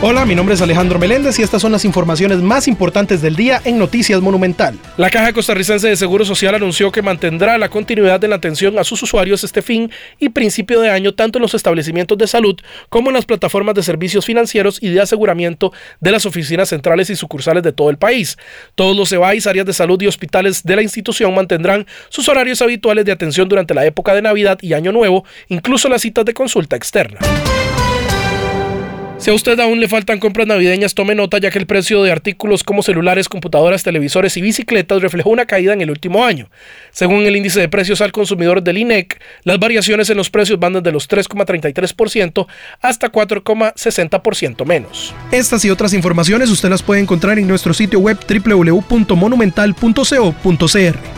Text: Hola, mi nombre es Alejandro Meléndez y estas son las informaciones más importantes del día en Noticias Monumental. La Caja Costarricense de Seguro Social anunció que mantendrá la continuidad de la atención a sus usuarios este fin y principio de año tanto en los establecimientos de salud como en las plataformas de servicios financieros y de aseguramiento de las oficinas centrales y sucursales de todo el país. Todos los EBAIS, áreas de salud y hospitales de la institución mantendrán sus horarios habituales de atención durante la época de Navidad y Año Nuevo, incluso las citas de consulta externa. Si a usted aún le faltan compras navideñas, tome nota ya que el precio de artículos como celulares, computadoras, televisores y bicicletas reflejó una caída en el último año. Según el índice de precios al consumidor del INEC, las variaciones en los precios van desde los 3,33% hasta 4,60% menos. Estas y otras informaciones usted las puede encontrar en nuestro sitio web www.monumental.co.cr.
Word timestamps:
Hola, 0.00 0.24
mi 0.24 0.36
nombre 0.36 0.54
es 0.54 0.62
Alejandro 0.62 1.00
Meléndez 1.00 1.40
y 1.40 1.42
estas 1.42 1.60
son 1.60 1.72
las 1.72 1.84
informaciones 1.84 2.38
más 2.38 2.68
importantes 2.68 3.20
del 3.20 3.34
día 3.34 3.60
en 3.64 3.80
Noticias 3.80 4.20
Monumental. 4.20 4.78
La 4.96 5.10
Caja 5.10 5.32
Costarricense 5.32 5.88
de 5.88 5.96
Seguro 5.96 6.24
Social 6.24 6.54
anunció 6.54 6.92
que 6.92 7.02
mantendrá 7.02 7.58
la 7.58 7.68
continuidad 7.68 8.20
de 8.20 8.28
la 8.28 8.36
atención 8.36 8.78
a 8.78 8.84
sus 8.84 9.02
usuarios 9.02 9.42
este 9.42 9.60
fin 9.60 9.90
y 10.20 10.28
principio 10.28 10.80
de 10.80 10.90
año 10.90 11.14
tanto 11.14 11.38
en 11.38 11.42
los 11.42 11.52
establecimientos 11.54 12.16
de 12.16 12.28
salud 12.28 12.54
como 12.88 13.10
en 13.10 13.14
las 13.14 13.24
plataformas 13.24 13.74
de 13.74 13.82
servicios 13.82 14.24
financieros 14.24 14.80
y 14.80 14.88
de 14.88 15.00
aseguramiento 15.00 15.72
de 15.98 16.12
las 16.12 16.26
oficinas 16.26 16.68
centrales 16.68 17.10
y 17.10 17.16
sucursales 17.16 17.64
de 17.64 17.72
todo 17.72 17.90
el 17.90 17.98
país. 17.98 18.38
Todos 18.76 18.96
los 18.96 19.10
EBAIS, 19.10 19.48
áreas 19.48 19.66
de 19.66 19.72
salud 19.72 20.00
y 20.00 20.06
hospitales 20.06 20.62
de 20.62 20.76
la 20.76 20.82
institución 20.82 21.34
mantendrán 21.34 21.88
sus 22.08 22.28
horarios 22.28 22.62
habituales 22.62 23.04
de 23.04 23.10
atención 23.10 23.48
durante 23.48 23.74
la 23.74 23.84
época 23.84 24.14
de 24.14 24.22
Navidad 24.22 24.60
y 24.62 24.74
Año 24.74 24.92
Nuevo, 24.92 25.24
incluso 25.48 25.88
las 25.88 26.02
citas 26.02 26.24
de 26.24 26.34
consulta 26.34 26.76
externa. 26.76 27.18
Si 29.18 29.30
a 29.30 29.34
usted 29.34 29.58
aún 29.58 29.80
le 29.80 29.88
faltan 29.88 30.20
compras 30.20 30.46
navideñas, 30.46 30.94
tome 30.94 31.16
nota 31.16 31.38
ya 31.38 31.50
que 31.50 31.58
el 31.58 31.66
precio 31.66 32.04
de 32.04 32.12
artículos 32.12 32.62
como 32.62 32.84
celulares, 32.84 33.28
computadoras, 33.28 33.82
televisores 33.82 34.36
y 34.36 34.40
bicicletas 34.40 35.02
reflejó 35.02 35.30
una 35.30 35.44
caída 35.44 35.72
en 35.72 35.80
el 35.80 35.90
último 35.90 36.24
año. 36.24 36.48
Según 36.92 37.26
el 37.26 37.34
índice 37.34 37.58
de 37.58 37.68
precios 37.68 38.00
al 38.00 38.12
consumidor 38.12 38.62
del 38.62 38.78
INEC, 38.78 39.20
las 39.42 39.58
variaciones 39.58 40.08
en 40.10 40.18
los 40.18 40.30
precios 40.30 40.60
van 40.60 40.74
desde 40.74 40.92
los 40.92 41.08
3,33% 41.08 42.46
hasta 42.80 43.10
4,60% 43.10 44.64
menos. 44.64 45.12
Estas 45.32 45.64
y 45.64 45.70
otras 45.70 45.94
informaciones 45.94 46.48
usted 46.50 46.68
las 46.68 46.84
puede 46.84 47.00
encontrar 47.00 47.40
en 47.40 47.48
nuestro 47.48 47.74
sitio 47.74 47.98
web 47.98 48.18
www.monumental.co.cr. 48.24 51.17